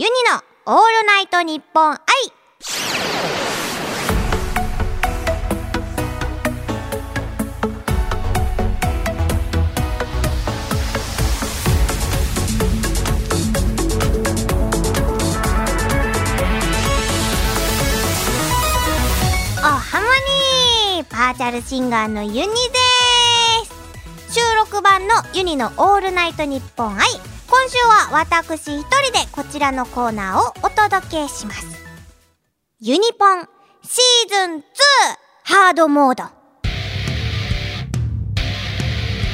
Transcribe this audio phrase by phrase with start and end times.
[0.00, 1.98] ユニのオールナイトニッポン愛
[19.56, 20.06] おハモ
[20.94, 21.06] ニー。
[21.10, 22.46] パーチャルシンガーのユニで
[24.30, 24.32] す。
[24.32, 31.66] 収録版のユニのオールナイトニッポン愛今週は私一人でこちらのコーナーをお届けします。
[32.78, 33.48] ユニポン
[33.82, 34.62] シーズン2
[35.44, 36.24] ハードモード。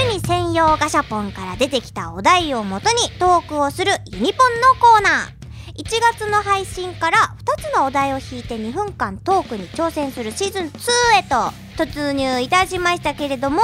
[0.00, 5.36] ユニ専用ガシャポンから出てきたお題をもとにトークをするユニポンのコーナー。
[5.74, 10.70] 1月の配信から2つのお題を引いて2分間トークに挑戦するシーズン2
[11.18, 13.60] へと突入いたしましたけれども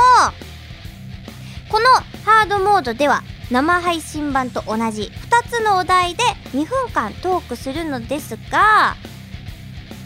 [1.70, 1.86] この
[2.24, 3.22] ハードモードでは
[3.52, 6.22] 生配信版と同じ2つのお題で
[6.54, 8.96] 2分間トークするのですが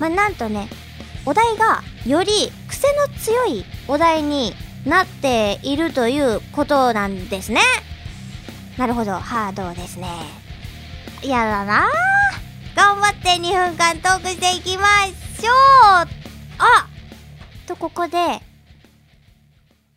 [0.00, 0.68] まあなんとね
[1.24, 4.52] お題がより癖の強いお題に
[4.84, 7.60] なっているということなんですね。
[8.78, 9.12] なるほど。
[9.12, 10.08] ハードですね。
[11.24, 11.88] やだな。
[12.76, 15.52] 頑張って2分間トークしていきましょう。
[16.58, 16.86] あ
[17.66, 18.40] とここで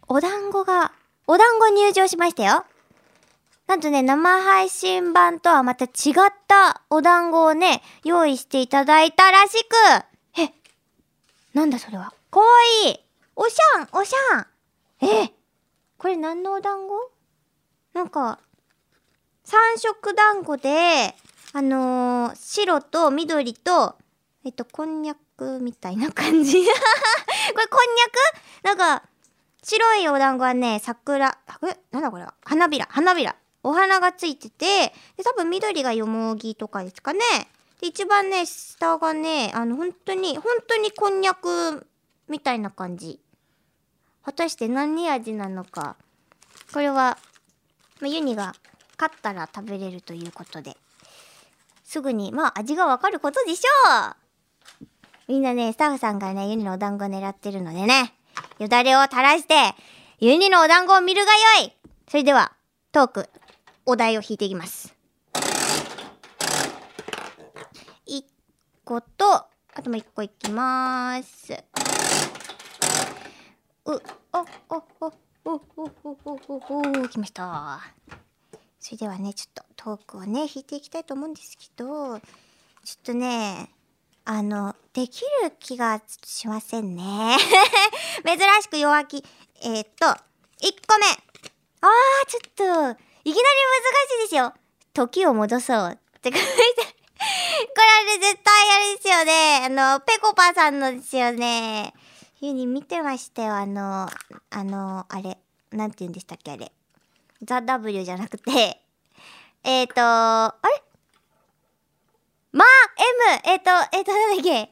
[0.07, 0.91] お団子が
[1.27, 2.65] お団子入場しましたよ。
[3.69, 5.93] なんとね、生配信版とはまた違っ
[6.47, 9.75] たお団子をね、用意していただいたらしく、
[10.39, 10.51] え、
[11.53, 12.11] なんだそれは？
[12.31, 12.45] かわ
[12.87, 12.89] い。
[12.93, 12.99] い
[13.35, 14.47] おしゃんおしゃん。
[15.05, 15.31] え、
[15.99, 17.11] これ何のお団子？
[17.93, 18.39] なんか、
[19.43, 21.13] 三色団子で、
[21.53, 23.97] あのー、白と緑と、
[24.45, 26.57] えっと、こんにゃくみたいな感じ。
[26.57, 28.05] これこんにゃ
[28.63, 28.65] く？
[28.65, 29.03] なんか、
[29.61, 32.33] 白いお団子はね、桜、あ、これ、なんだこれは？
[32.43, 33.35] 花びら、花びら。
[33.63, 37.19] お花がついてて、で、多分緑がよもぎとかですかね。
[37.81, 41.85] で、一番ね、下がね、あの、本当に、本当にこんにゃく
[42.27, 43.19] みたいな感じ。
[44.23, 45.95] 果たして何味なのか。
[46.73, 47.17] これは、
[47.99, 48.55] まあ、ユニが
[48.99, 50.77] 勝ったら食べれるということで。
[51.83, 54.11] すぐに、まあ、味がわかることでしょ
[54.83, 54.85] う
[55.27, 58.13] みんなね、スタッフさんがね、ユニのお団子を狙ってるのでね、
[58.59, 59.55] よだれを垂らして、
[60.19, 61.31] ユニのお団子を見るが
[61.61, 61.73] よい
[62.07, 62.51] それでは、
[62.91, 63.29] トーク、
[63.91, 64.95] お題を引いていきます。
[68.05, 68.23] 1
[68.85, 69.25] 個と、
[69.73, 71.53] あともう1個いきまーす。
[73.85, 74.01] う、お、お、
[74.69, 75.13] お、お、
[75.43, 77.81] お、お、お、お、お、きました。
[78.79, 82.25] それではね、ちょっとトークをね、引いていきたいと思うんですけど、ちょっ
[83.03, 83.71] とね、
[84.23, 87.35] あの、できる気がしませんね。
[88.23, 89.25] 珍しく弱気。
[89.63, 90.15] えー、っと、1
[90.87, 91.07] 個目。
[91.81, 93.43] あー、ちょっと、いきなり難
[94.07, 94.53] しいですよ。
[94.93, 96.39] 時を戻そうって書いて。
[96.39, 96.45] こ
[97.21, 99.65] れあれ絶対あれですよね。
[99.65, 101.93] あの、ぺこぱさんのですよね。
[102.41, 103.55] ゆに見てましたよ。
[103.55, 104.09] あの、
[104.49, 105.37] あの、あれ。
[105.71, 106.71] なんて言うんでしたっけあれ。
[107.43, 108.81] ザ・ W じゃなくて。
[109.63, 110.83] えっ、ー、とあれ？
[112.51, 112.67] まあ、
[113.43, 113.51] M!
[113.51, 114.63] えっ、ー、と、えっ、ー、と、なんだっけ ?M1、M1、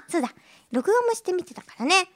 [0.00, 0.10] M1!
[0.10, 0.32] そうだ。
[0.72, 2.08] 録画もしてみてたからね。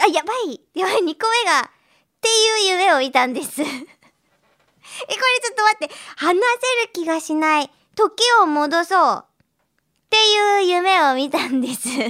[0.00, 1.70] あ、やばいやばい !2 個目が、
[2.18, 5.94] っていう夢を見たんです え、これちょっと待って。
[6.16, 7.70] 話せる気がしない。
[7.94, 8.12] 時
[8.42, 9.24] を戻そう。
[9.24, 12.08] っていう夢を見たんです どう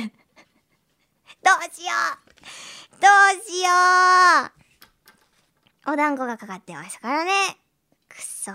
[1.74, 1.92] しよ
[2.96, 3.70] うどうしよ
[5.86, 7.58] うお団子がかかってますからね。
[8.08, 8.52] くっそ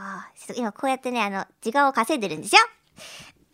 [0.56, 2.62] 今こうやってね、あの、時間を稼いでるんですよ。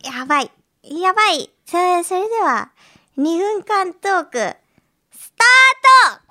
[0.04, 0.50] やばい。
[0.82, 1.50] やばい。
[1.66, 2.70] それ、それでは、
[3.18, 4.38] 2分間トーク、
[5.12, 6.29] スタート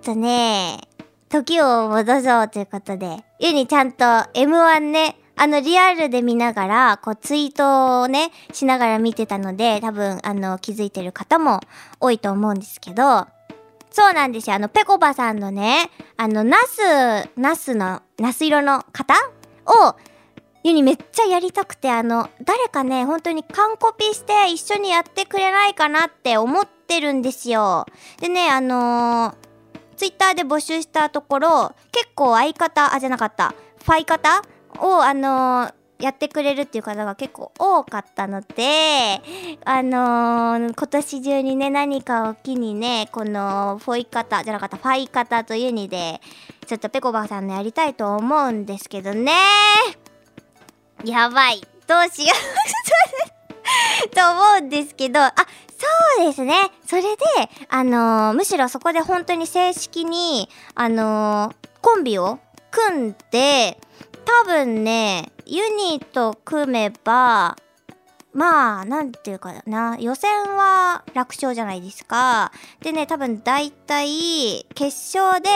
[0.00, 0.80] とね、
[1.28, 11.60] 時を戻そうということで、ゆにちゃんと M1 ね、あの、リアルで見ながら、こう、ツイートをね、しながら見てたので、多分、あの、気づいてる方も
[11.98, 13.26] 多いと思うんですけど、
[13.90, 14.56] そうなんですよ。
[14.56, 19.14] あの、ぺこぱさんのね、あの、ナス、ナスの、ナス色の型
[19.66, 19.96] を、
[20.62, 27.86] ユニめっちゃやりたくて、あの、誰かね、本当に完コピして一緒にやってくれないかなって思ってるんですよ。
[28.20, 29.49] でね、あのー、
[30.00, 33.54] ツイッターで募集したところ、結構相方、あ、じゃなかった、
[33.84, 34.42] ファイ方？
[34.78, 39.20] を、あのー、やってくれるっていう方が結構多かったので、
[39.62, 46.22] あのー、今年中にね、何かを機にね、この、フォイ方、じゃなかった、ファイ方とユニで、
[46.66, 49.34] ちょっとぺこばさんのやりたいと思うんですけどね。
[51.04, 51.60] やばい。
[51.86, 52.32] どうしよ
[54.08, 54.08] う。
[54.16, 55.34] と思うんですけど、あ、
[55.80, 56.54] そうですね。
[56.86, 57.08] それで、
[57.70, 62.38] あのー、むしろそこで本当に正式に、あのー、コンビを
[62.70, 63.80] 組んで、
[64.26, 67.56] 多分ね、ユニと組めば、
[68.32, 72.52] まあ、なんていうかな、予選は楽勝じゃないですか。
[72.82, 75.50] でね、多分大体、決勝で、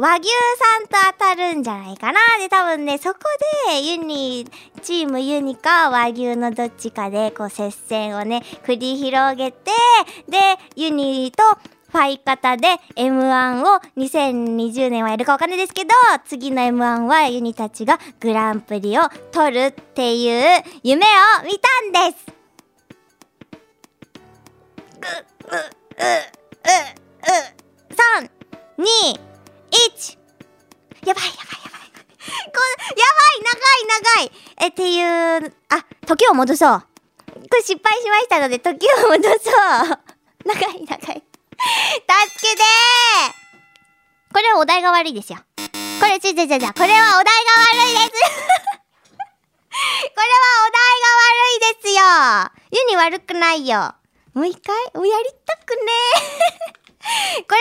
[0.00, 2.20] 和牛さんと当たるんじゃないかな。
[2.38, 3.20] で、多分ね、そこ
[3.68, 4.46] で、ユニ、
[4.80, 9.70] チームユニか和牛のどっちかで、こう、接戦をね、繰り広げて、
[10.26, 10.38] で、
[10.74, 11.42] ユニと
[11.92, 15.90] ファイ方で M1 を2020年はやるかわかんないですけど、
[16.24, 19.02] 次の M1 はユニたちがグランプリを
[19.32, 21.68] 取るっていう夢を見た
[22.00, 22.24] んです
[25.02, 26.80] う、う、う、う、
[27.88, 28.30] う、3、
[28.78, 29.30] 2、1
[31.06, 31.90] やばいやばいやばい。
[32.46, 32.60] こ
[32.96, 34.32] やばい長い長い
[34.62, 36.80] え、っていう、あ、時を戻そう。
[36.80, 39.98] これ失敗しましたので、時を戻そう。
[40.44, 41.22] 長い長い。
[41.22, 41.26] 助
[42.42, 42.62] けて
[44.32, 45.38] これはお題が悪いですよ。
[46.00, 47.40] これ、ちょちょちょちょ、これはお題が
[47.74, 48.20] 悪いです
[49.70, 52.02] これはお題が悪いですよ
[52.72, 53.94] ユニ悪くないよ。
[54.34, 55.92] もう一回やりたくね
[56.62, 56.79] これ
[57.48, 57.54] こ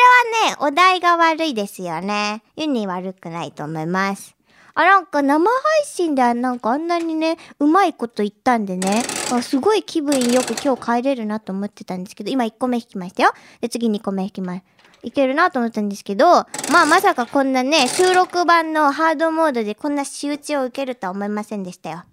[0.44, 2.44] れはね、お題が悪いですよね。
[2.56, 4.36] ユニ悪くないと思います。
[4.74, 13.34] あ、なんか生配信ではなんかあんなにね、うまいこと言ったんでね、あすごい気分よく今日帰れるなと思ってたんですけど、今1個目引きましたよ。
[13.62, 14.64] で、次2個目引きます。
[15.02, 16.26] いけるなと思ったんですけど、
[16.72, 21.98] まあまさかこんなね、収録版のハードモードでこんな仕打ちを受けるとは思いませんでしたよ。
[21.98, 22.06] は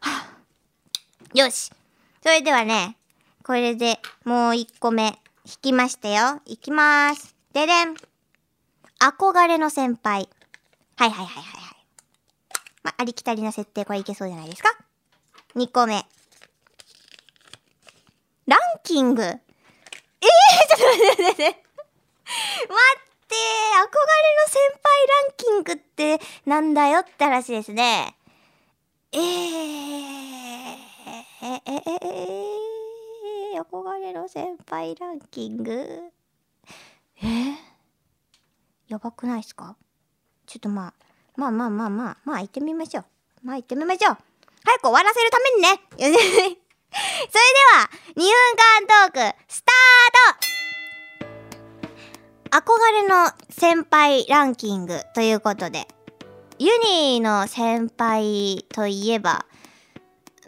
[0.00, 0.26] あ、
[1.34, 1.72] よし。
[2.22, 2.96] それではね、
[3.44, 6.40] これでもう1個目引きましたよ。
[6.46, 7.34] いきまーす。
[7.52, 7.94] ででん。
[9.00, 10.28] 憧れの先輩。
[10.96, 11.76] はいはいはいはいはい。
[12.84, 14.68] まあ、りきたりな設定、これいけそうじゃないですか
[15.56, 16.04] ?2 個目。
[18.46, 19.22] ランキング。
[19.22, 21.62] えー、ちょっと待って待って待って。
[23.72, 28.14] 憧れの先輩ランキングってなんだよって話ですね。
[29.12, 32.61] えー、えー、えー、えー、
[33.62, 35.72] 憧れの先輩ランキング。
[37.22, 37.26] え？
[37.26, 37.54] ー、
[38.88, 39.76] やばくないっすか？
[40.46, 40.94] ちょっとまあ、
[41.36, 43.04] まあまあまあまあ、まあ行ってみましょう。
[43.44, 44.16] まあ行ってみましょう。
[44.64, 45.80] 早く終わらせるためにね。
[45.92, 46.18] それで
[47.74, 48.26] は、2分
[48.84, 50.42] 間トーク、スター
[52.50, 55.88] ト憧れの先輩ランキングということで、
[56.58, 59.46] ユニの先輩といえば、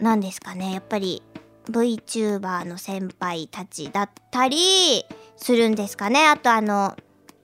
[0.01, 1.23] 何ですかね、やっぱり
[1.71, 5.05] VTuber の先輩たちだったり
[5.37, 6.27] するんですかね。
[6.27, 6.97] あとあの、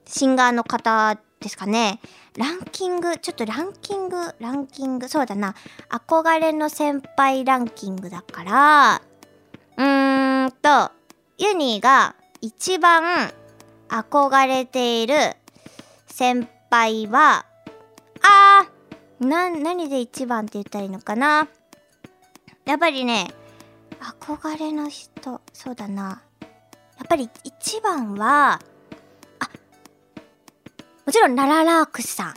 [0.07, 2.01] シンガーの方ですかね。
[2.37, 5.55] ランキング、ちょっとランキング、ランキング、そうだな。
[5.89, 9.03] 憧れの先輩ランキングだから、
[9.77, 10.93] うーんと、
[11.39, 13.33] ユニーが一番
[13.89, 15.15] 憧れている
[16.07, 17.47] 先輩は、
[18.23, 21.49] あー、な、何で一番って言ったらいいのかな。
[22.67, 23.29] やっぱりね、
[24.01, 26.23] 憧れの人、そうだな。
[26.99, 28.61] やっぱり一番は
[29.39, 29.51] あ、
[31.07, 32.35] もちろんラララークスさん。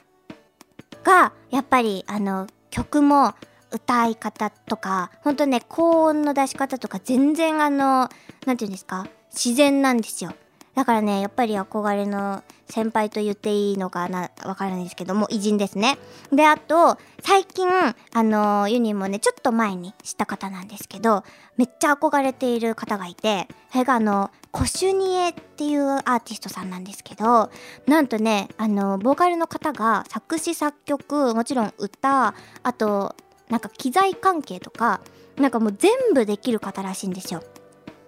[1.04, 3.34] がやっぱりあの曲も
[3.72, 8.08] 歌い方とかほんとね高音の出し方とか全然あの
[8.46, 9.06] 何て言うんですか？
[9.34, 10.34] 自然なんですよ。
[10.76, 15.98] だからねやっぱり憧れの先輩と言っていいのかなわからないですけども偉人ですね。
[16.32, 21.24] であと最近あのユニもねちょっと前に知った方なんですけど
[21.58, 27.52] めっちゃ憧れている方がいてそれがあのコシュニエっていうアーティストさんなんですけど
[27.86, 33.16] なんとねあのボーカルの方が作詞作曲もちろん歌あと
[33.50, 35.02] なんか機材関係とか
[35.38, 37.44] なんかもう全部できる方らしいんですよ。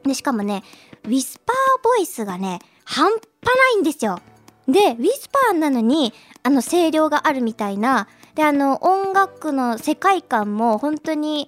[0.03, 0.63] でしかもね
[1.05, 4.19] ウィスパーボイスがね半端ないんですよ。
[4.67, 8.07] でウィスパーなのにあの声量があるみたいな。
[8.35, 11.47] であの音楽の世界観も本当に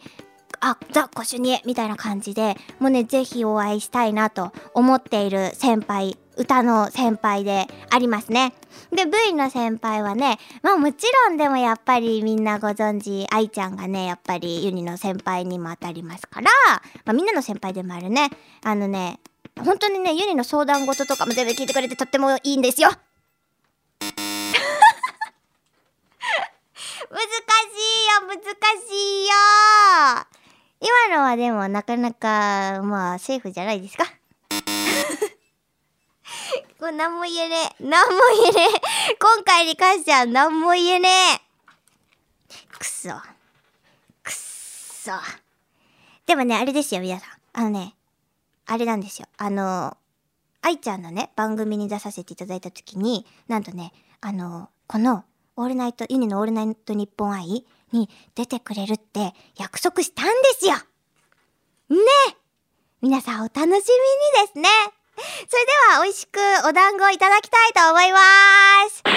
[0.59, 8.53] あザ・コシュニエみたいな感じでもうねぜひお会いしたいなと思っている先輩歌の先輩でありますね。
[8.91, 16.51] で V の先輩はねまあもちろんでもやっぱりみんなご存知愛ちゃんがねやっぱりユニの先輩にも当たりますから、
[17.05, 18.29] まあ、みんなの先輩でもあるね。
[18.63, 19.19] あのね
[19.63, 22.89] 本当にねユニの相談事とかも全部聞いてくれてとってもいいんですよ。
[27.09, 27.25] 難しい
[28.07, 28.43] よ難し
[29.23, 29.33] いよ。
[30.79, 34.05] 今のはでもなかなかまあセーフじゃないですか。
[36.79, 37.83] これ何も言えねえ。
[37.83, 38.81] 何も言えねえ。
[39.19, 41.41] 今回に関しては何も言えねえ。
[42.77, 43.09] くそ。
[44.23, 45.11] くっそ。
[46.27, 47.29] でもねあれですよ皆さん。
[47.53, 47.97] あのね
[48.67, 49.27] あれなんですよ。
[49.38, 49.97] あの
[50.62, 55.24] 愛ちゃんのね番組に出させていただいた時になんとねあのこの
[55.55, 60.75] オールナイト、ユニのオールナイトニッポン愛に出てくれるって約束したんですよ。
[61.89, 61.97] ね
[63.01, 63.83] 皆さんお楽しみにで
[64.53, 64.69] すね。
[65.17, 68.19] それでは美味しくお団子をいただきたいと思いま
[68.89, 69.01] す。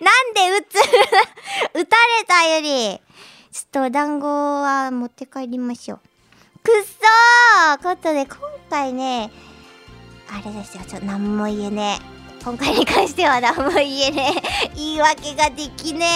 [0.00, 0.76] なんで打つ
[1.74, 3.00] 打たれたより。
[3.50, 6.00] ちょっとお団子は持って帰りましょう。
[7.56, 8.36] そーことで今
[8.68, 9.30] 回ね
[10.28, 12.44] あれですよちょっと何も言えねえ。
[12.44, 14.70] 今回に関しては何も言えねえ。
[14.76, 16.06] 言い訳ができね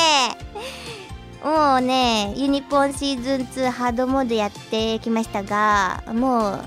[1.43, 1.49] え。
[1.49, 6.65] もうねユニポンシーズン2ハードモードやってきましたがもう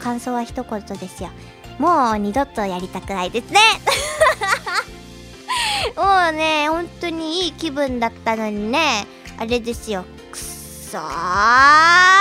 [0.00, 1.30] 感想は一言ですよ。
[1.78, 3.60] もう二度とやりたくないですね。
[5.96, 9.06] もうね本当にいい気分だったのにね。
[9.38, 10.04] あれですよ。
[10.32, 12.19] くっそー。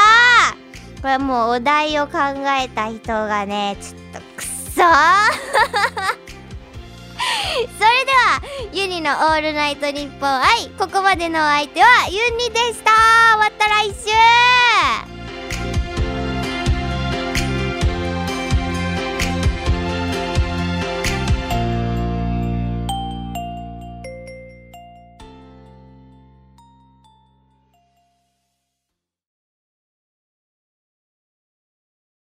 [1.02, 2.18] これもうお題を考
[2.62, 4.86] えた人がねちょっとくっそー。
[7.78, 8.42] それでは
[8.72, 12.92] ユニの「オールナイトニッポン愛」ここまでのお相手はユニでした。
[13.38, 15.09] また来週。